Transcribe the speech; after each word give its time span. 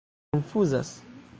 konfuzas 0.33 0.99